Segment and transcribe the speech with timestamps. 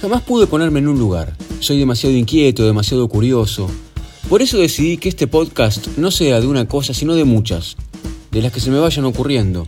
[0.00, 1.36] Jamás pude ponerme en un lugar.
[1.58, 3.70] Soy demasiado inquieto, demasiado curioso.
[4.30, 7.76] Por eso decidí que este podcast no sea de una cosa, sino de muchas,
[8.30, 9.66] de las que se me vayan ocurriendo.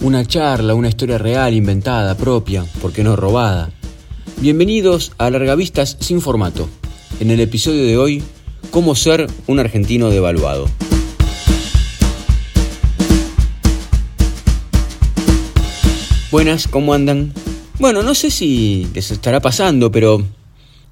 [0.00, 3.70] Una charla, una historia real, inventada, propia, porque no robada.
[4.40, 6.68] Bienvenidos a Largavistas sin formato.
[7.20, 8.22] En el episodio de hoy,
[8.72, 10.68] cómo ser un argentino devaluado.
[16.32, 17.32] Buenas, ¿cómo andan?
[17.78, 20.20] Bueno, no sé si les estará pasando, pero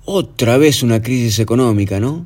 [0.04, 2.24] otra vez una crisis económica, ¿no?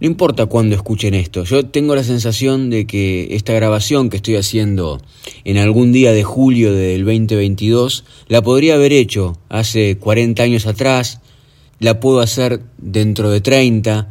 [0.00, 4.36] No importa cuándo escuchen esto, yo tengo la sensación de que esta grabación que estoy
[4.36, 5.02] haciendo
[5.44, 11.20] en algún día de julio del 2022 la podría haber hecho hace 40 años atrás,
[11.78, 14.08] la puedo hacer dentro de 30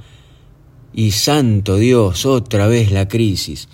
[0.93, 3.69] y santo Dios, otra vez la crisis.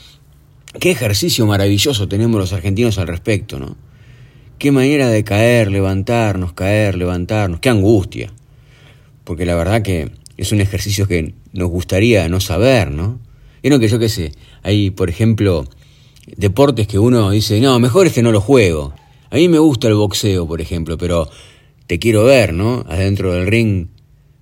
[0.79, 3.88] Qué ejercicio maravilloso tenemos los argentinos al respecto, ¿no?
[4.59, 8.33] Qué manera de caer, levantarnos, caer, levantarnos, qué angustia.
[9.23, 13.19] Porque la verdad que es un ejercicio que nos gustaría no saber, ¿no?
[13.63, 15.65] no que yo qué sé, hay, por ejemplo,
[16.35, 18.93] deportes que uno dice, no, mejor este no lo juego.
[19.29, 21.29] A mí me gusta el boxeo, por ejemplo, pero
[21.87, 22.83] te quiero ver, ¿no?
[22.89, 23.87] Adentro del ring,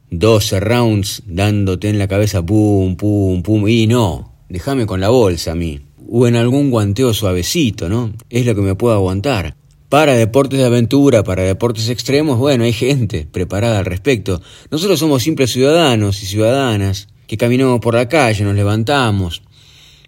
[0.10, 5.52] 12 rounds dándote en la cabeza, pum, pum, pum, y no, déjame con la bolsa
[5.52, 5.82] a mí.
[6.10, 8.14] O en algún guanteo suavecito, ¿no?
[8.32, 9.57] Es lo que me puedo aguantar.
[9.90, 14.42] Para deportes de aventura, para deportes extremos, bueno, hay gente preparada al respecto.
[14.70, 19.44] Nosotros somos simples ciudadanos y ciudadanas que caminamos por la calle, nos levantamos,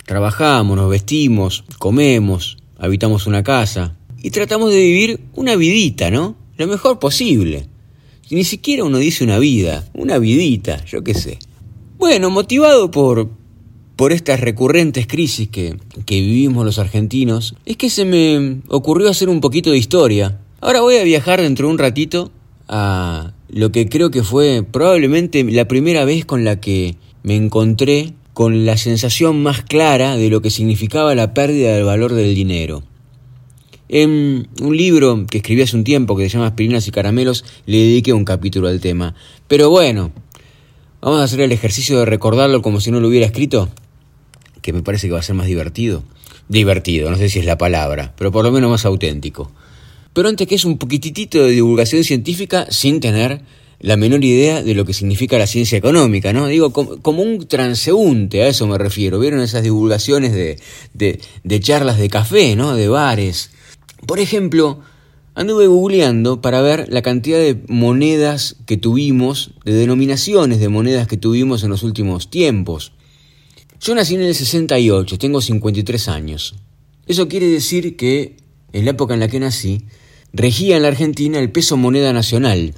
[0.05, 6.35] trabajamos, nos vestimos, comemos, habitamos una casa y tratamos de vivir una vidita, ¿no?
[6.57, 7.69] Lo mejor posible.
[8.29, 11.39] Ni siquiera uno dice una vida, una vidita, yo qué sé.
[11.97, 13.29] Bueno, motivado por,
[13.99, 19.27] por estas recurrentes crisis que, que vivimos los argentinos, es que se me ocurrió hacer
[19.27, 20.39] un poquito de historia.
[20.61, 22.31] Ahora voy a viajar dentro de un ratito
[22.69, 28.13] a lo que creo que fue probablemente la primera vez con la que me encontré
[28.33, 32.83] con la sensación más clara de lo que significaba la pérdida del valor del dinero.
[33.89, 37.79] En un libro que escribí hace un tiempo que se llama Aspirinas y Caramelos le
[37.79, 39.13] dediqué un capítulo al tema.
[39.49, 40.13] Pero bueno,
[41.01, 43.67] vamos a hacer el ejercicio de recordarlo como si no lo hubiera escrito
[44.69, 46.03] que me parece que va a ser más divertido.
[46.47, 49.51] Divertido, no sé si es la palabra, pero por lo menos más auténtico.
[50.13, 53.41] Pero antes que es un poquitito de divulgación científica sin tener
[53.79, 56.47] la menor idea de lo que significa la ciencia económica, ¿no?
[56.47, 59.19] Digo, como, un transeúnte, a eso me refiero.
[59.19, 60.59] ¿Vieron esas divulgaciones de,
[60.93, 62.75] de, de charlas de café, ¿no?
[62.75, 63.51] De bares.
[64.05, 64.81] Por ejemplo,
[65.33, 71.17] anduve googleando para ver la cantidad de monedas que tuvimos, de denominaciones de monedas que
[71.17, 72.91] tuvimos en los últimos tiempos.
[73.81, 76.55] Yo nací en el 68, tengo 53 años.
[77.07, 78.35] Eso quiere decir que,
[78.73, 79.85] en la época en la que nací,
[80.33, 82.73] regía en la Argentina el peso moneda nacional.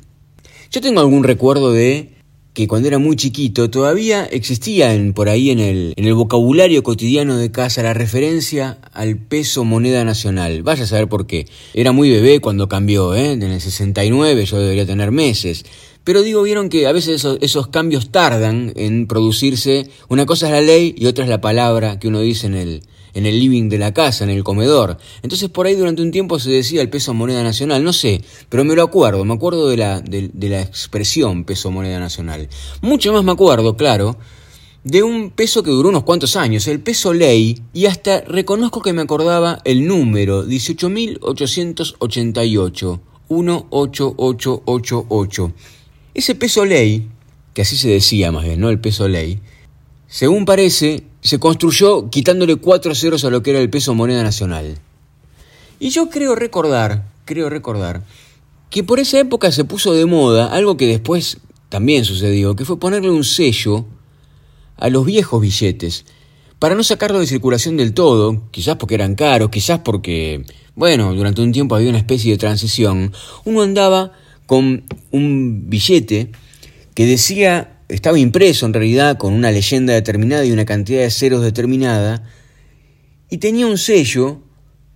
[0.69, 2.11] Yo tengo algún recuerdo de
[2.53, 7.51] que cuando era muy chiquito todavía existía en, por ahí en el, vocabulario cotidiano de
[7.51, 10.61] casa la referencia al peso moneda nacional.
[10.61, 11.47] Vaya a saber por qué.
[11.73, 13.31] Era muy bebé cuando cambió, ¿eh?
[13.31, 15.65] En el 69 yo debería tener meses.
[16.03, 19.89] Pero digo, vieron que a veces esos, cambios tardan en producirse.
[20.09, 22.81] Una cosa es la ley y otra es la palabra que uno dice en el,
[23.13, 24.97] en el living de la casa, en el comedor.
[25.21, 28.65] Entonces por ahí durante un tiempo se decía el peso moneda nacional, no sé, pero
[28.65, 32.49] me lo acuerdo, me acuerdo de la, de, de la expresión peso moneda nacional.
[32.81, 34.17] Mucho más me acuerdo, claro,
[34.83, 38.93] de un peso que duró unos cuantos años, el peso ley, y hasta reconozco que
[38.93, 45.53] me acordaba el número 18.888, 18888.
[46.13, 47.07] Ese peso ley,
[47.53, 48.69] que así se decía más bien, ¿no?
[48.69, 49.39] El peso ley,
[50.07, 54.77] según parece, se construyó quitándole cuatro ceros a lo que era el peso moneda nacional.
[55.79, 58.03] Y yo creo recordar, creo recordar,
[58.69, 61.37] que por esa época se puso de moda algo que después
[61.69, 63.85] también sucedió, que fue ponerle un sello
[64.77, 66.05] a los viejos billetes,
[66.59, 70.45] para no sacarlo de circulación del todo, quizás porque eran caros, quizás porque,
[70.75, 73.13] bueno, durante un tiempo había una especie de transición,
[73.45, 74.11] uno andaba
[74.51, 76.29] con un billete
[76.93, 81.41] que decía, estaba impreso en realidad con una leyenda determinada y una cantidad de ceros
[81.41, 82.27] determinada,
[83.29, 84.41] y tenía un sello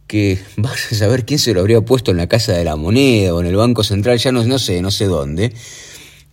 [0.08, 3.34] que vas a saber quién se lo habría puesto en la Casa de la Moneda
[3.34, 5.54] o en el Banco Central, ya no, no sé, no sé dónde,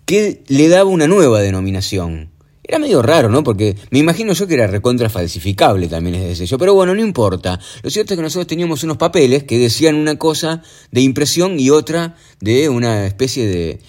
[0.05, 2.32] que le daba una nueva denominación.
[2.73, 3.45] Era medio raro, ¿no?
[3.45, 6.57] Porque me imagino yo que era recontra falsificable también ese sello.
[6.57, 7.61] Pero bueno, no importa.
[7.83, 11.69] Lo cierto es que nosotros teníamos unos papeles que decían una cosa de impresión y
[11.69, 13.81] otra de una especie de,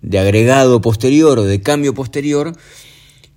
[0.00, 2.52] de agregado posterior o de cambio posterior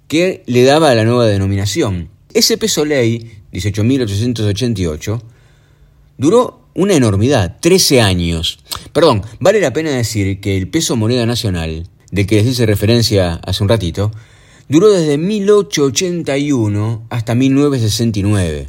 [0.07, 2.09] que le daba la nueva denominación.
[2.31, 5.23] Ese peso ley, 18.888,
[6.19, 8.59] duró una enormidad, 13 años.
[8.91, 13.41] Perdón, vale la pena decir que el peso moneda nacional, del que les hice referencia
[13.43, 14.11] hace un ratito,
[14.69, 18.67] duró desde 1881 hasta 1969.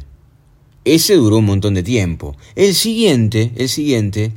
[0.83, 2.35] Ese duró un montón de tiempo.
[2.55, 4.31] El siguiente, el siguiente,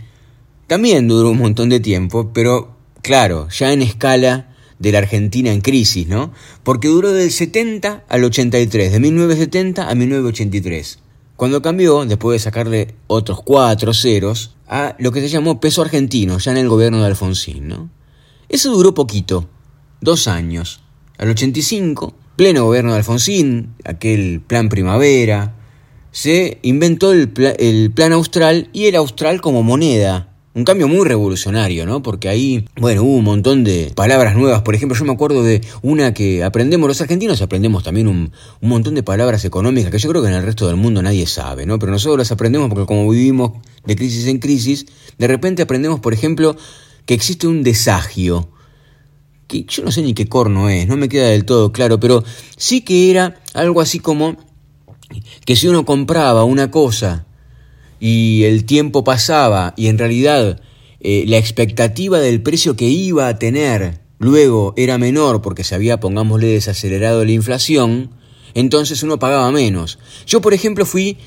[0.66, 5.60] también duró un montón de tiempo, pero claro, ya en escala de la Argentina en
[5.60, 6.32] crisis, ¿no?
[6.62, 11.00] Porque duró del 70 al 83, de 1970 a 1983.
[11.37, 16.38] Cuando cambió, después de sacarle otros cuatro ceros, a lo que se llamó peso argentino,
[16.38, 17.90] ya en el gobierno de Alfonsín, ¿no?
[18.49, 19.49] Eso duró poquito,
[20.00, 20.81] dos años.
[21.18, 25.54] Al 85, pleno gobierno de Alfonsín, aquel plan primavera,
[26.10, 30.28] se inventó el, el plan austral y el austral como moneda
[30.58, 32.02] un cambio muy revolucionario, ¿no?
[32.02, 34.62] Porque ahí, bueno, hubo un montón de palabras nuevas.
[34.62, 38.68] Por ejemplo, yo me acuerdo de una que aprendemos los argentinos, aprendemos también un, un,
[38.68, 41.64] montón de palabras económicas que yo creo que en el resto del mundo nadie sabe,
[41.64, 41.78] ¿no?
[41.78, 43.52] Pero nosotros las aprendemos porque como vivimos
[43.84, 44.86] de crisis en crisis,
[45.16, 46.56] de repente aprendemos, por ejemplo,
[47.06, 48.48] que existe un desagio.
[49.48, 52.22] Que yo no sé ni qué corno es, no me queda del todo claro, pero
[52.56, 54.36] sí que era algo así como
[55.44, 57.26] que si uno compraba una cosa
[57.98, 60.60] y el tiempo pasaba y en realidad
[61.00, 66.00] eh, la expectativa del precio que iba a tener luego era menor porque se había,
[66.00, 68.10] pongámosle, desacelerado la inflación,
[68.54, 69.98] entonces uno pagaba menos.
[70.26, 71.18] Yo, por ejemplo, fui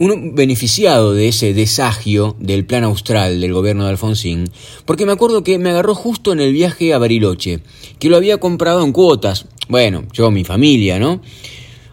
[0.00, 4.50] un beneficiado de ese desagio del plan austral del gobierno de Alfonsín,
[4.86, 7.60] porque me acuerdo que me agarró justo en el viaje a Bariloche,
[7.98, 9.44] que lo había comprado en cuotas.
[9.68, 11.20] Bueno, yo, mi familia, ¿no?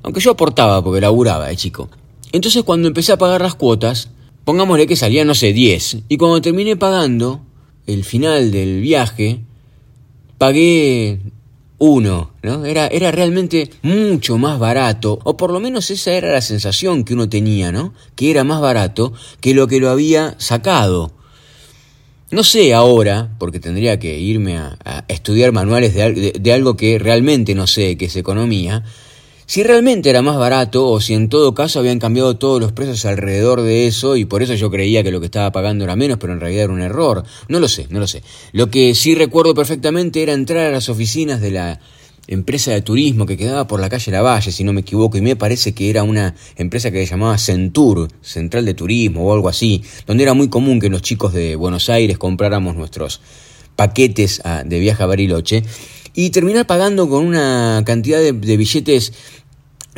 [0.03, 1.89] Aunque yo aportaba porque laburaba de chico.
[2.31, 4.09] Entonces cuando empecé a pagar las cuotas,
[4.45, 5.97] pongámosle que salía, no sé, 10.
[6.07, 7.41] Y cuando terminé pagando,
[7.87, 9.41] el final del viaje,
[10.37, 11.19] pagué
[11.79, 12.65] uno, ¿no?
[12.65, 17.13] Era, era realmente mucho más barato, o por lo menos esa era la sensación que
[17.13, 17.93] uno tenía, ¿no?
[18.15, 21.11] Que era más barato que lo que lo había sacado.
[22.29, 27.67] No sé ahora, porque tendría que irme a, estudiar manuales de algo que realmente no
[27.67, 28.83] sé, que es economía,
[29.47, 33.05] si realmente era más barato o si en todo caso habían cambiado todos los precios
[33.05, 36.17] alrededor de eso y por eso yo creía que lo que estaba pagando era menos,
[36.17, 37.23] pero en realidad era un error.
[37.47, 38.23] No lo sé, no lo sé.
[38.51, 41.79] Lo que sí recuerdo perfectamente era entrar a las oficinas de la
[42.27, 45.37] empresa de turismo que quedaba por la calle Lavalle, si no me equivoco, y me
[45.37, 49.81] parece que era una empresa que se llamaba Centur, Central de Turismo o algo así,
[50.05, 53.21] donde era muy común que los chicos de Buenos Aires compráramos nuestros
[53.77, 55.63] paquetes ah, de viaje a Bariloche
[56.19, 59.13] y terminar pagando con una cantidad de, billetes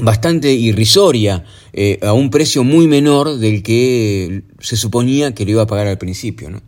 [0.01, 5.61] bastante irrisoria, eh, a un precio muy menor del que se suponía que lo iba
[5.61, 6.49] a pagar al principio.
[6.49, 6.61] ¿no?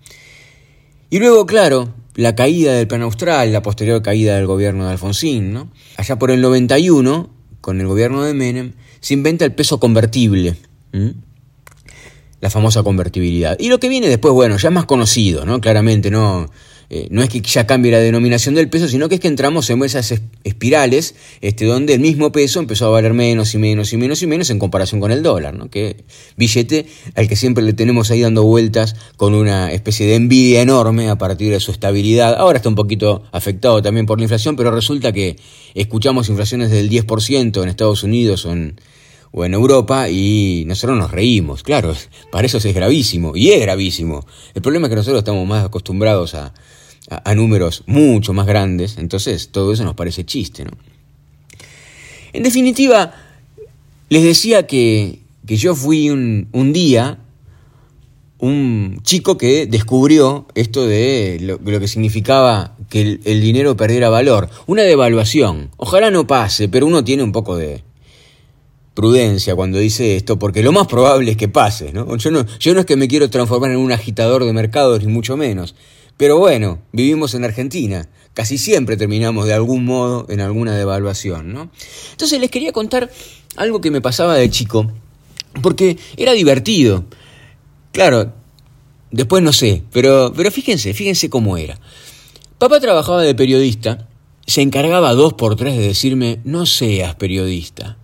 [1.10, 5.52] Y luego, claro, la caída del plan austral, la posterior caída del gobierno de Alfonsín,
[5.52, 5.70] ¿no?
[5.98, 8.72] allá por el 91, con el gobierno de Menem,
[9.02, 10.56] se inventa el peso convertible.
[12.40, 13.58] La famosa convertibilidad.
[13.60, 15.60] Y lo que viene después, bueno, ya es más conocido, ¿no?
[15.60, 16.50] Claramente, ¿no?
[16.94, 19.70] Eh, no es que ya cambie la denominación del peso, sino que es que entramos
[19.70, 23.98] en esas espirales este, donde el mismo peso empezó a valer menos y menos y
[23.98, 25.70] menos y menos en comparación con el dólar, ¿no?
[25.70, 26.04] que
[26.36, 31.08] billete al que siempre le tenemos ahí dando vueltas con una especie de envidia enorme
[31.08, 32.36] a partir de su estabilidad.
[32.38, 35.38] Ahora está un poquito afectado también por la inflación, pero resulta que
[35.74, 38.76] escuchamos inflaciones del 10% en Estados Unidos o en,
[39.32, 41.96] o en Europa y nosotros nos reímos, claro,
[42.34, 44.26] para eso es gravísimo y es gravísimo.
[44.54, 46.54] El problema es que nosotros estamos más acostumbrados a,
[47.12, 50.72] a, números mucho más grandes, entonces todo eso nos parece chiste, ¿no?
[52.34, 53.14] En definitiva,
[54.08, 57.20] les decía que, que yo fui un, un, día
[58.40, 64.50] un chico que descubrió esto de lo, que significaba que el, el, dinero perdiera valor,
[64.66, 65.72] una devaluación.
[65.76, 67.84] Ojalá no pase, pero uno tiene un poco de
[68.94, 72.16] prudencia cuando dice esto, porque lo más probable es que pase, ¿no?
[72.16, 75.12] Yo no, yo no es que me quiero transformar en un agitador de mercados, ni
[75.12, 75.76] mucho menos.
[76.22, 78.08] Pero bueno, vivimos en Argentina.
[78.36, 81.72] Casi siempre terminamos de algún modo en alguna devaluación, ¿no?
[82.12, 83.10] Entonces les quería contar
[83.56, 84.92] algo que me pasaba de chico,
[85.64, 87.06] porque era divertido.
[87.92, 88.34] Claro,
[89.10, 91.80] después no sé, pero, pero fíjense, fíjense cómo era.
[92.60, 94.08] Papá trabajaba de periodista,
[94.46, 97.98] se encargaba dos por tres de decirme, no seas periodista,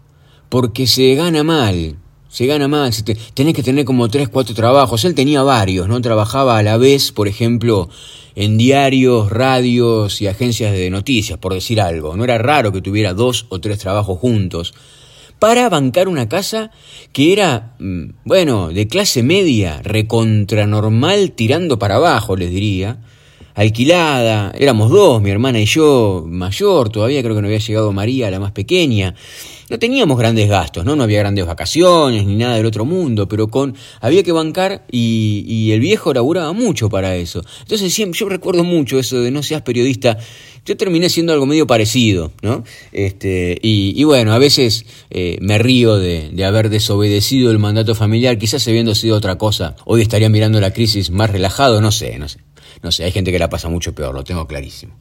[0.50, 1.98] porque se gana mal,
[2.38, 3.04] se gana más,
[3.34, 5.04] tenés que tener como tres, cuatro trabajos.
[5.06, 6.00] Él tenía varios, ¿no?
[6.02, 7.90] Trabajaba a la vez, por ejemplo,
[8.36, 12.16] en diarios, radios y agencias de noticias, por decir algo.
[12.16, 14.76] No era raro que tuviera dos o tres trabajos juntos
[15.40, 16.70] para bancar una casa
[17.12, 23.00] que era, mm, bueno, de clase media, recontranormal, tirando para abajo, les diría.
[23.56, 28.30] Alquilada, éramos dos, mi hermana y yo, mayor, todavía creo que no había llegado María,
[28.30, 29.16] la más pequeña.
[29.70, 30.96] No teníamos grandes gastos, ¿no?
[30.96, 35.44] No había grandes vacaciones ni nada del otro mundo, pero con había que bancar y,
[35.48, 37.42] y el viejo laburaba mucho para eso.
[37.62, 40.18] Entonces siempre, yo recuerdo mucho eso de no seas periodista.
[40.66, 42.66] Yo terminé siendo algo medio parecido, ¿no?
[42.92, 48.38] Este, y, bueno, a veces eh, me río de, de haber desobedecido el mandato familiar,
[48.38, 49.78] quizás habiendo sido otra cosa.
[49.86, 52.40] Hoy estaría mirando la crisis más relajado, no sé, no sé.
[52.84, 55.00] No sé, hay gente que la pasa mucho peor, lo tengo clarísimo.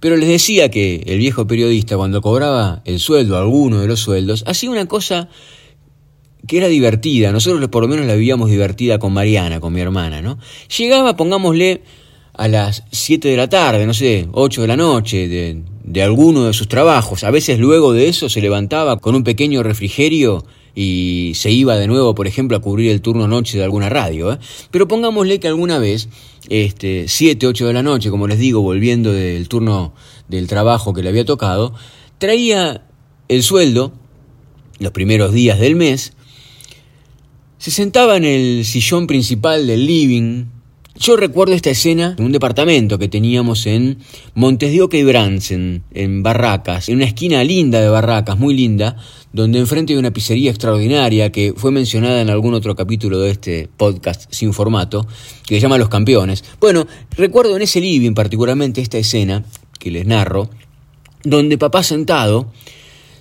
[0.00, 4.44] Pero les decía que el viejo periodista, cuando cobraba el sueldo, alguno de los sueldos,
[4.46, 5.28] hacía una cosa
[6.46, 7.32] que era divertida.
[7.32, 10.38] Nosotros por lo menos la vivíamos divertida con Mariana, con mi hermana, ¿no?
[10.76, 11.82] Llegaba, pongámosle,
[12.34, 16.44] a las 7 de la tarde, no sé, 8 de la noche, de, de alguno
[16.44, 17.24] de sus trabajos.
[17.24, 20.44] A veces luego de eso se levantaba con un pequeño refrigerio
[20.80, 24.32] y se iba de nuevo, por ejemplo, a cubrir el turno noche de alguna radio.
[24.32, 24.38] ¿eh?
[24.70, 26.08] Pero pongámosle que alguna vez,
[26.48, 29.92] este, 7, 8 de la noche, como les digo, volviendo del turno
[30.28, 31.74] del trabajo que le había tocado,
[32.18, 32.86] traía
[33.26, 33.92] el sueldo,
[34.78, 36.12] los primeros días del mes,
[37.58, 40.44] se sentaba en el sillón principal del living,
[40.98, 43.98] yo recuerdo esta escena en un departamento que teníamos en
[44.34, 48.96] Montes de Oca y Bransen, en Barracas, en una esquina linda de Barracas, muy linda,
[49.32, 53.68] donde enfrente hay una pizzería extraordinaria que fue mencionada en algún otro capítulo de este
[53.76, 55.06] podcast sin formato,
[55.46, 56.42] que se llama Los Campeones.
[56.60, 56.86] Bueno,
[57.16, 59.44] recuerdo en ese living particularmente esta escena
[59.78, 60.50] que les narro,
[61.22, 62.52] donde papá sentado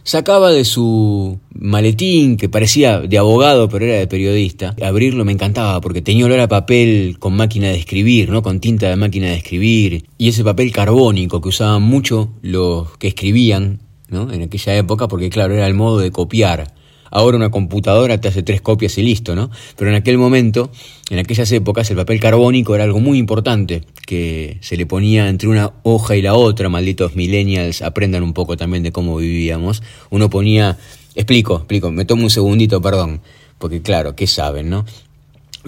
[0.08, 4.74] sacaba de su maletín, que parecía de abogado, pero era de periodista.
[4.82, 8.42] Abrirlo me encantaba porque tenía olor a papel con máquina de escribir, ¿no?
[8.42, 10.06] Con tinta de máquina de escribir.
[10.18, 14.32] Y ese papel carbónico que usaban mucho los que escribían, ¿no?
[14.32, 16.74] En aquella época, porque claro, era el modo de copiar.
[17.12, 19.52] Ahora una computadora te hace tres copias y listo, ¿no?
[19.76, 20.72] Pero en aquel momento,
[21.10, 25.48] en aquellas épocas, el papel carbónico era algo muy importante, que se le ponía entre
[25.48, 29.84] una hoja y la otra, malditos millennials, aprendan un poco también de cómo vivíamos.
[30.10, 30.80] Uno ponía,
[31.14, 33.22] explico, explico, me tomo un segundito, perdón,
[33.60, 34.84] porque claro, ¿qué saben, no?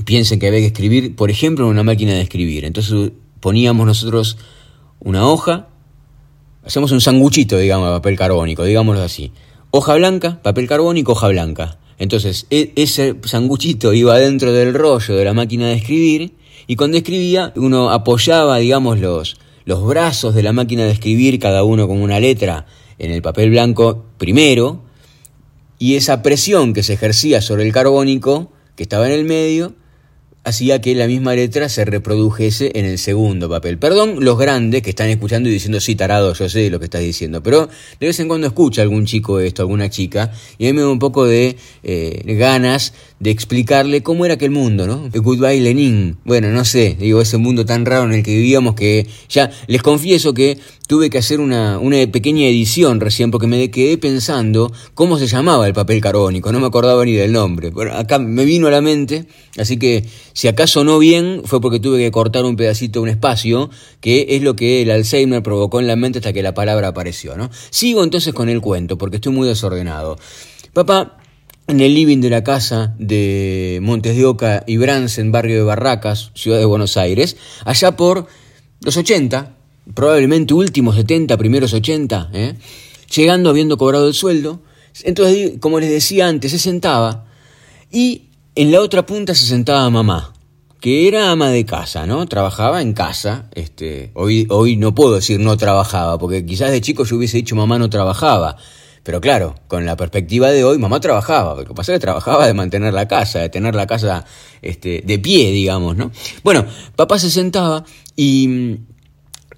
[0.05, 2.65] Piensen que había que escribir, por ejemplo, en una máquina de escribir.
[2.65, 4.38] Entonces poníamos nosotros
[5.00, 5.67] una hoja,
[6.63, 9.31] hacemos un sanguchito, digamos, de papel carbónico, digámoslo así
[9.72, 11.77] hoja blanca, papel carbónico, hoja blanca.
[11.98, 16.34] Entonces, e, ese sanguchito iba dentro del rollo de la máquina de escribir
[16.69, 21.63] y cuando escribía uno apoyaba, digamos, los, los brazos de la máquina de escribir, cada
[21.63, 22.67] uno con una letra,
[22.99, 24.83] en el papel blanco primero,
[25.79, 29.73] y esa presión que se ejercía sobre el carbónico, que estaba en el medio,
[30.43, 33.77] hacía que la misma letra se reprodujese en el segundo papel.
[33.77, 37.01] Perdón los grandes que están escuchando y diciendo, sí, tarado, yo sé lo que estás
[37.01, 37.67] diciendo, pero
[37.99, 40.89] de vez en cuando escucha algún chico esto, alguna chica, y a mí me da
[40.89, 45.09] un poco de eh, ganas de explicarle cómo era aquel mundo, ¿no?
[45.13, 46.17] Goodbye Lenin.
[46.23, 49.81] Bueno, no sé, digo, ese mundo tan raro en el que vivíamos que ya les
[49.81, 50.57] confieso que
[50.88, 55.67] tuve que hacer una, una pequeña edición recién porque me quedé pensando cómo se llamaba
[55.67, 57.71] el papel carbónico, no me acordaba ni del nombre.
[57.75, 59.25] Pero acá me vino a la mente,
[59.57, 63.69] así que si acaso no bien fue porque tuve que cortar un pedacito, un espacio,
[63.99, 67.35] que es lo que el Alzheimer provocó en la mente hasta que la palabra apareció,
[67.35, 67.49] ¿no?
[67.69, 70.17] Sigo entonces con el cuento porque estoy muy desordenado.
[70.73, 71.18] Papá
[71.69, 76.31] en el living de la casa de Montes de Oca y Bransen, barrio de Barracas,
[76.33, 78.25] ciudad de Buenos Aires, allá por
[78.81, 79.55] los 80,
[79.93, 82.55] probablemente últimos 70, primeros 80, ¿eh?
[83.13, 84.61] llegando habiendo cobrado el sueldo.
[85.03, 87.25] Entonces, como les decía antes, se sentaba
[87.91, 90.33] y en la otra punta se sentaba mamá,
[90.81, 92.25] que era ama de casa, ¿no?
[92.25, 93.47] Trabajaba en casa.
[93.53, 97.55] Este, hoy, hoy no puedo decir no trabajaba, porque quizás de chico yo hubiese dicho
[97.55, 98.57] mamá no trabajaba
[99.03, 102.46] pero claro, con la perspectiva de hoy, mamá trabajaba, lo que pasa es que trabajaba
[102.48, 104.25] de mantener la casa, de tener la casa
[104.62, 106.12] este, de pie, digamos, ¿no?
[106.44, 106.65] Bueno,
[106.96, 107.84] papá se sentaba
[108.15, 108.79] y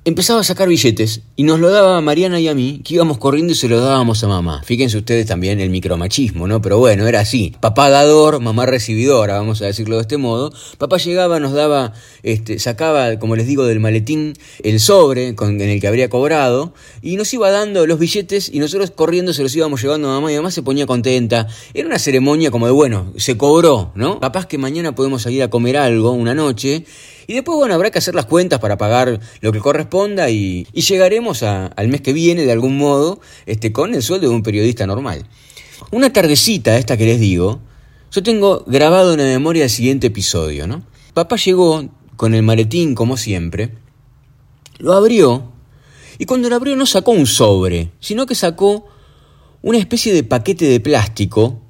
[0.03, 3.53] empezaba a sacar billetes y nos lo daba Mariana y a mí, que íbamos corriendo
[3.53, 4.61] y se lo dábamos a mamá.
[4.65, 6.59] Fíjense ustedes también el micromachismo, ¿no?
[6.61, 7.53] Pero bueno, era así.
[7.59, 10.51] Papá dador, mamá recibidora, vamos a decirlo de este modo.
[10.79, 11.93] Papá llegaba, nos daba,
[12.23, 16.73] este, sacaba, como les digo, del maletín el sobre con, en el que habría cobrado
[17.03, 20.31] y nos iba dando los billetes y nosotros corriendo se los íbamos llevando a mamá
[20.31, 21.47] y mamá se ponía contenta.
[21.75, 24.19] Era una ceremonia como de, bueno, se cobró, ¿no?
[24.19, 26.85] Capaz que mañana podemos salir a comer algo una noche
[27.27, 31.43] y después, bueno, habrá que hacer las cuentas para pagar lo que corresponda y, llegaremos
[31.43, 35.25] al mes que viene, de algún modo, este, con el sueldo de un periodista normal.
[35.91, 37.59] Una tardecita, esta que les digo,
[38.11, 40.83] yo tengo grabado en la memoria el siguiente episodio, ¿no?
[41.13, 43.75] Papá llegó con el maletín, como siempre,
[44.79, 45.51] lo abrió,
[46.17, 48.87] y cuando lo abrió no sacó un sobre, sino que sacó
[49.61, 51.60] una especie de paquete de plástico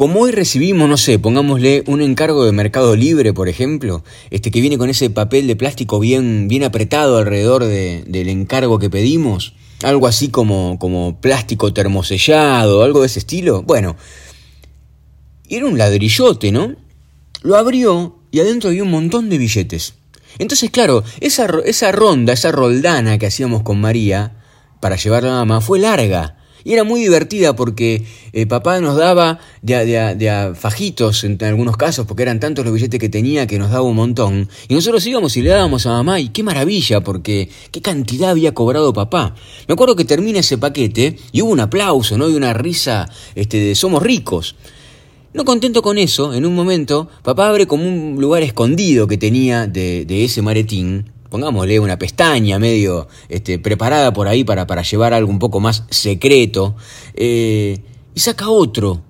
[0.00, 4.62] como hoy recibimos, no sé, pongámosle un encargo de Mercado Libre, por ejemplo, este que
[4.62, 9.52] viene con ese papel de plástico bien, bien apretado alrededor del encargo que pedimos,
[9.82, 13.62] algo así como, como plástico termosellado, algo de ese estilo.
[13.62, 13.96] Bueno,
[15.50, 16.76] era un ladrillote, ¿no?
[17.42, 19.96] Lo abrió y adentro había un montón de billetes.
[20.38, 24.32] Entonces, claro, esa, esa ronda, esa roldana que hacíamos con María
[24.80, 26.38] para llevarla a mamá fue larga.
[26.64, 32.22] Y era muy divertida porque eh, papá nos daba de fajitos en algunos casos, porque
[32.22, 34.48] eran tantos los billetes que tenía que nos daba un montón.
[34.68, 38.54] Y nosotros íbamos y le dábamos a mamá, y qué maravilla, porque qué cantidad había
[38.54, 39.34] cobrado papá.
[39.68, 42.28] Me acuerdo que termina ese paquete y hubo un aplauso, ¿no?
[42.28, 44.56] Y una risa este, de somos ricos.
[45.32, 49.68] No contento con eso, en un momento, papá abre como un lugar escondido que tenía
[49.68, 55.14] de, de ese maretín, pongámosle una pestaña medio este, preparada por ahí para, para llevar
[55.14, 56.76] algo un poco más secreto,
[57.14, 57.78] eh,
[58.14, 59.02] y saca otro,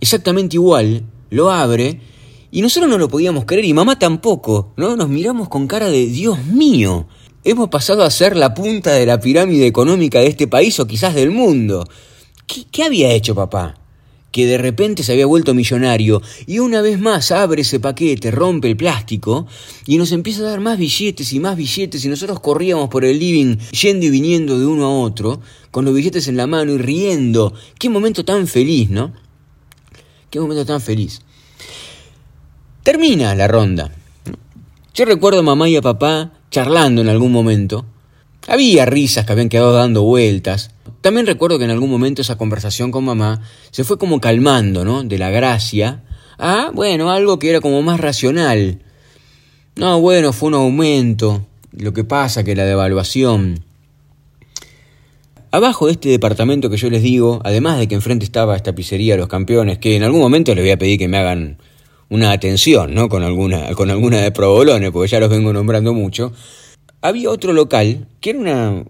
[0.00, 2.00] exactamente igual, lo abre,
[2.50, 4.96] y nosotros no lo podíamos creer, y mamá tampoco, ¿no?
[4.96, 7.06] Nos miramos con cara de Dios mío,
[7.44, 11.14] hemos pasado a ser la punta de la pirámide económica de este país o quizás
[11.14, 11.84] del mundo.
[12.46, 13.83] ¿Qué, qué había hecho papá?
[14.34, 18.68] Que de repente se había vuelto millonario y una vez más abre ese paquete, rompe
[18.68, 19.46] el plástico
[19.86, 23.16] y nos empieza a dar más billetes y más billetes y nosotros corríamos por el
[23.16, 26.78] living yendo y viniendo de uno a otro con los billetes en la mano y
[26.78, 27.54] riendo.
[27.78, 29.12] Qué momento tan feliz, ¿no?
[30.30, 31.20] Qué momento tan feliz.
[32.82, 33.94] Termina la ronda.
[34.94, 37.86] Yo recuerdo a mamá y a papá charlando en algún momento.
[38.46, 40.70] Había risas que habían quedado dando vueltas.
[41.00, 45.02] También recuerdo que en algún momento esa conversación con mamá se fue como calmando, ¿no?
[45.02, 46.02] De la gracia
[46.38, 48.80] a, bueno, algo que era como más racional.
[49.76, 51.46] No, bueno, fue un aumento.
[51.72, 53.64] Lo que pasa que la devaluación.
[55.50, 59.16] Abajo de este departamento que yo les digo, además de que enfrente estaba esta pizzería
[59.16, 61.58] Los Campeones, que en algún momento les voy a pedir que me hagan
[62.08, 63.08] una atención, ¿no?
[63.08, 66.32] Con alguna, con alguna de provolones, porque ya los vengo nombrando mucho.
[67.04, 68.84] Había otro local que era una,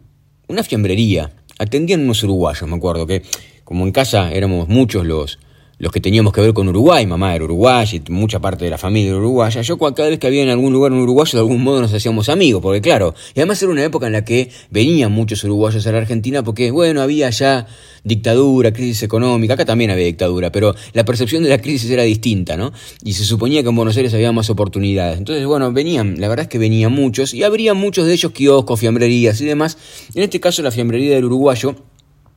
[0.47, 1.33] una fiambrería.
[1.59, 3.25] Atendían unos uruguayos, me acuerdo, que
[3.64, 5.40] como en casa éramos muchos los,
[5.78, 8.78] los que teníamos que ver con Uruguay, mamá era uruguaya y mucha parte de la
[8.78, 11.62] familia era uruguaya, yo cada vez que había en algún lugar un uruguayo de algún
[11.62, 15.12] modo nos hacíamos amigos, porque claro, y además era una época en la que venían
[15.12, 17.66] muchos uruguayos a la Argentina porque, bueno, había ya
[18.04, 22.56] dictadura, crisis económica, acá también había dictadura, pero la percepción de la crisis era distinta,
[22.56, 22.72] ¿no?
[23.02, 25.18] Y se suponía que en Buenos Aires había más oportunidades.
[25.18, 28.78] Entonces, bueno, venían, la verdad es que venían muchos y habría muchos de ellos kioscos,
[28.78, 29.78] fiambrerías y demás.
[30.14, 31.76] En este caso la fiambrería del uruguayo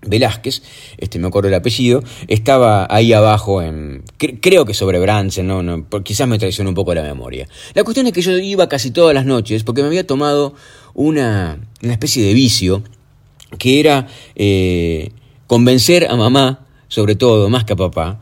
[0.08, 0.62] Velázquez,
[0.98, 5.88] este me acuerdo el apellido, estaba ahí abajo en, creo que sobre Bransen, no, no,
[6.04, 7.48] quizás me traicionó un poco la memoria.
[7.74, 10.56] La cuestión es que yo iba casi todas las noches porque me había tomado
[10.94, 12.84] una, una especie de vicio
[13.58, 15.12] que era eh,
[15.48, 18.20] convencer a mamá, sobre todo, más que a papá,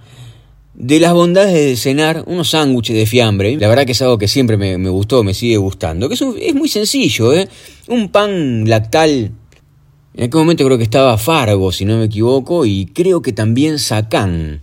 [0.73, 3.57] de las bondades de cenar unos sándwiches de fiambre.
[3.57, 6.53] La verdad que es algo que siempre me, gustó, me sigue gustando, que es, es
[6.53, 7.47] muy sencillo, ¿eh?
[7.87, 9.31] Un pan lactal
[10.17, 13.79] en aquel momento creo que estaba Fargo, si no me equivoco, y creo que también
[13.79, 14.61] Sacán,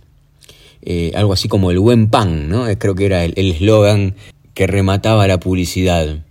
[0.81, 2.67] eh, algo así como el buen pan, ¿no?
[2.67, 4.15] Eh, creo que era el eslogan
[4.55, 6.23] que remataba la publicidad.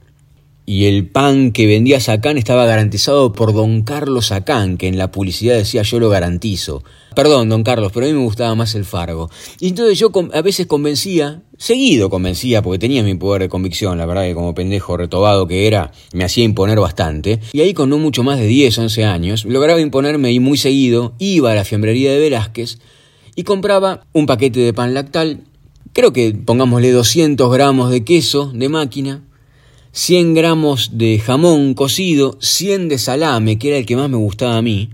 [0.66, 5.12] Y el pan que vendía Sacán estaba garantizado por don Carlos Sacán, que en la
[5.12, 6.82] publicidad decía yo lo garantizo.
[7.14, 9.30] Perdón, don Carlos, pero a mí me gustaba más el Fargo.
[9.60, 14.04] Y entonces yo a veces convencía, seguido convencía, porque tenía mi poder de convicción, la
[14.04, 17.38] verdad que como pendejo retobado que era, me hacía imponer bastante.
[17.52, 21.14] Y ahí con no mucho más de 10, 11 años, lograba imponerme y muy seguido
[21.20, 22.78] iba a la fiambrería de Velázquez
[23.36, 25.42] y compraba un paquete de pan lactal,
[25.92, 29.22] creo que pongámosle 200 gramos de queso de máquina,
[29.92, 34.56] 100 gramos de jamón cocido, 100 de salame, que era el que más me gustaba
[34.56, 34.90] a mí,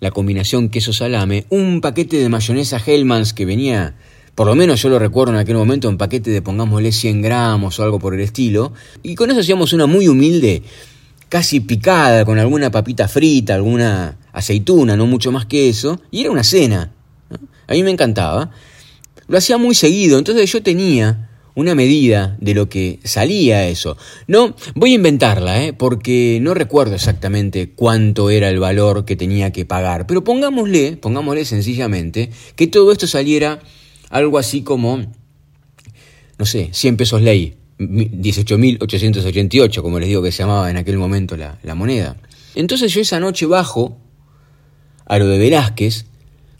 [0.00, 3.96] la combinación queso-salame, un paquete de mayonesa Hellmann's que venía,
[4.38, 7.80] por lo menos yo lo recuerdo en aquel momento, un paquete de pongámosle 100 gramos
[7.80, 8.72] o algo por el estilo,
[9.02, 10.62] y con eso hacíamos una muy humilde,
[11.28, 16.30] casi picada, con alguna papita frita, alguna aceituna, no mucho más que eso, y era
[16.30, 16.92] una cena.
[17.66, 18.52] A mí me encantaba.
[19.26, 23.96] Lo hacía muy seguido, entonces yo tenía una medida de lo que salía eso.
[24.28, 25.72] No, voy a inventarla, ¿eh?
[25.72, 31.44] porque no recuerdo exactamente cuánto era el valor que tenía que pagar, pero pongámosle, pongámosle
[31.44, 33.58] sencillamente, que todo esto saliera
[34.10, 35.12] algo así como,
[36.38, 41.36] no sé, 100 pesos ley, 18.888, como les digo que se llamaba en aquel momento
[41.36, 42.16] la, la moneda.
[42.54, 43.98] Entonces yo esa noche bajo
[45.06, 46.06] a lo de Velázquez,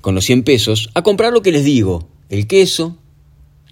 [0.00, 2.96] con los 100 pesos, a comprar lo que les digo, el queso,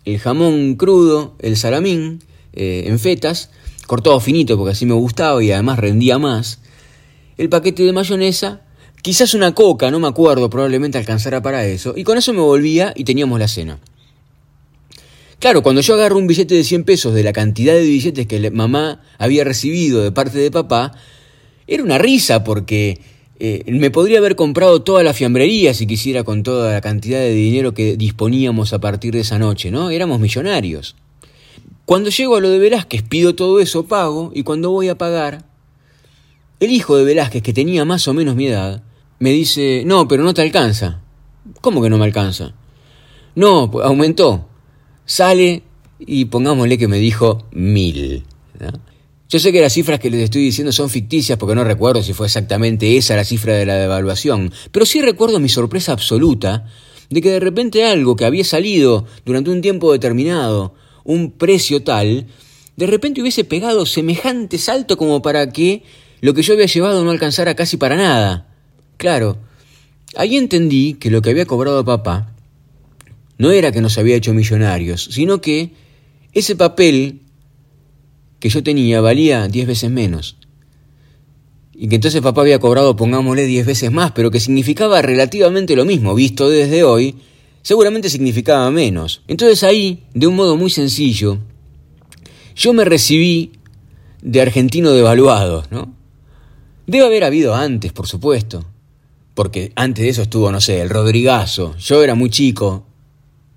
[0.05, 2.21] el jamón crudo, el salamín
[2.53, 3.51] eh, en fetas,
[3.87, 6.61] cortado finito porque así me gustaba y además rendía más,
[7.39, 8.66] el paquete de mayonesa,
[9.07, 12.93] quizás una coca, no me acuerdo, probablemente alcanzara para eso, y con eso me volvía
[12.97, 13.79] y teníamos la cena.
[15.39, 18.51] Claro, cuando yo agarro un billete de 100 pesos de la cantidad de billetes que
[18.51, 20.91] mamá había recibido de parte de papá,
[21.69, 22.99] era una risa porque
[23.39, 27.35] Eh, me podría haber comprado toda la fiambrería si quisiera con toda la cantidad de
[27.35, 29.91] dinero que disponíamos a partir de esa noche, ¿no?
[29.91, 30.97] Éramos millonarios.
[31.85, 35.45] Cuando llego a lo de Velázquez pido todo eso, pago, y cuando voy a pagar,
[36.61, 38.83] el hijo de Velázquez, que tenía más o menos mi edad,
[39.19, 41.01] me dice, no, pero no te alcanza.
[41.61, 42.55] ¿Cómo que no me alcanza?
[43.35, 44.49] No, pues, aumentó.
[45.05, 45.63] Sale
[45.99, 48.25] y pongámosle que me dijo mil.
[49.29, 52.13] Yo sé que las cifras que les estoy diciendo son ficticias porque no recuerdo si
[52.13, 56.67] fue exactamente esa la cifra de la devaluación, pero sí recuerdo mi sorpresa absoluta
[57.11, 60.75] de que de repente algo que había salido durante un tiempo determinado,
[61.05, 62.27] un precio tal,
[62.77, 65.83] de repente hubiese pegado semejante salto como para que
[66.21, 68.46] lo que yo había llevado no alcanzara casi para nada.
[68.97, 69.39] Claro,
[70.17, 72.35] ahí entendí que lo que había cobrado papá
[73.39, 75.73] no era que nos había hecho millonarios, sino que
[76.33, 77.21] ese papel
[78.41, 80.37] que yo tenía valía diez veces menos.
[81.75, 85.85] Y que entonces papá había cobrado, pongámosle, diez veces más, pero que significaba relativamente lo
[85.85, 87.17] mismo, visto desde hoy,
[87.61, 89.23] seguramente significaba menos.
[89.29, 91.39] Entonces ahí, de un modo muy sencillo,
[92.55, 93.53] yo me recibí
[94.23, 95.95] de argentino devaluado, ¿no?
[96.87, 98.65] Debe haber habido antes, por supuesto,
[99.37, 101.77] porque antes de eso estuvo, no sé, el Rodrigazo.
[101.77, 102.87] Yo era muy chico,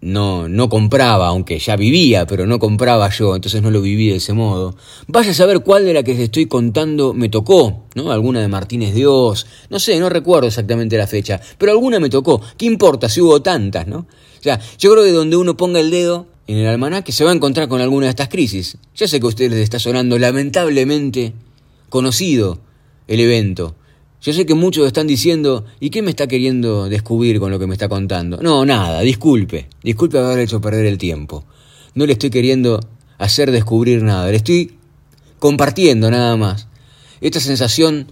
[0.02, 4.18] no, no compraba, aunque ya vivía, pero no compraba yo, entonces no lo viví de
[4.18, 4.76] ese modo.
[5.08, 8.12] Vaya a saber cuál de la que les estoy contando me tocó, ¿no?
[8.12, 12.42] Alguna de Martínez Dios, no sé, no recuerdo exactamente la fecha, pero alguna me tocó.
[12.58, 14.00] ¿Qué importa si hubo tantas, no?
[14.00, 17.32] O sea, yo creo que donde uno ponga el dedo en el almanaque se va
[17.32, 18.78] a encontrar con alguna de estas crisis.
[18.96, 21.32] Ya sé que a ustedes les está sonando lamentablemente
[21.88, 22.60] conocido
[23.08, 23.76] el evento,
[24.22, 27.68] yo sé que muchos están diciendo, ¿y qué me está queriendo descubrir con lo que
[27.68, 28.38] me está contando?
[28.42, 31.46] No, nada, disculpe, disculpe haber hecho perder el tiempo.
[31.96, 32.82] No le estoy queriendo
[33.18, 34.74] hacer descubrir nada, le estoy
[35.40, 36.68] compartiendo nada más.
[37.22, 38.12] Esta sensación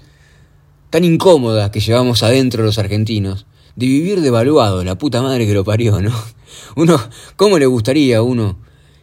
[0.89, 5.65] tan incómoda que llevamos adentro los argentinos, de vivir devaluado, la puta madre que lo
[5.65, 6.13] parió, ¿no?
[6.77, 7.01] Uno,
[7.35, 8.57] ¿cómo le gustaría a uno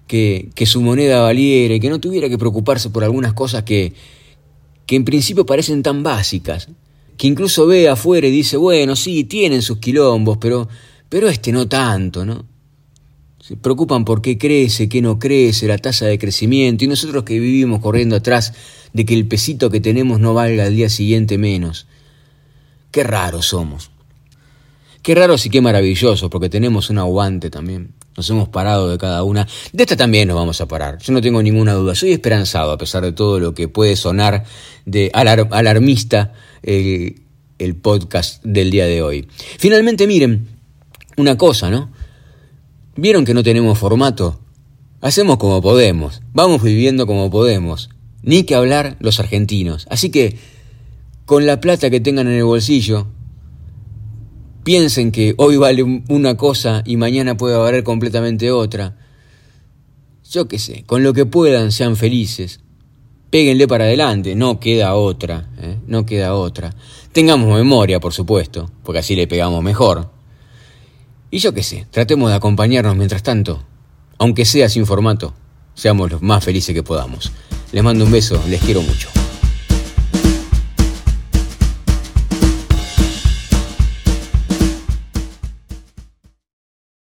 [0.07, 3.93] que, que su moneda valiera y que no tuviera que preocuparse por algunas cosas que,
[4.87, 6.69] que en principio parecen tan básicas?
[7.17, 10.69] Que incluso ve afuera y dice, bueno, sí, tienen sus quilombos, pero,
[11.09, 12.47] pero este no tanto, ¿no?
[13.41, 17.39] Se preocupan por qué crece, qué no crece, la tasa de crecimiento, y nosotros que
[17.39, 18.55] vivimos corriendo atrás
[18.93, 21.87] de que el pesito que tenemos no valga al día siguiente menos.
[22.91, 23.91] Qué raros somos.
[25.03, 27.93] Qué raros y qué maravillosos, porque tenemos un aguante también.
[28.17, 29.47] Nos hemos parado de cada una.
[29.73, 30.99] De esta también nos vamos a parar.
[30.99, 31.95] Yo no tengo ninguna duda.
[31.95, 34.45] Soy esperanzado, a pesar de todo lo que puede sonar
[34.87, 37.23] de alarmista el,
[37.59, 39.27] el podcast del día de hoy.
[39.59, 40.49] Finalmente, miren,
[41.17, 41.91] una cosa, ¿no?
[42.97, 44.41] ¿Vieron que no tenemos formato?
[45.01, 47.91] Hacemos como podemos, vamos viviendo como podemos.
[48.23, 49.87] Ni que hablar los argentinos.
[49.91, 50.39] Así que,
[51.27, 53.09] con la plata que tengan en el bolsillo,
[54.65, 58.97] piensen que hoy vale una cosa y mañana puede valer completamente otra.
[60.31, 62.61] Yo qué sé, con lo que puedan sean felices
[63.35, 65.77] péguenle para adelante, no queda otra, ¿eh?
[65.89, 66.73] no queda otra.
[67.11, 70.09] Tengamos memoria, por supuesto, porque así le pegamos mejor.
[71.33, 73.61] Y yo qué sé, tratemos de acompañarnos mientras tanto,
[74.19, 75.35] aunque sea sin formato,
[75.75, 77.33] seamos los más felices que podamos.
[77.73, 79.09] Les mando un beso, les quiero mucho.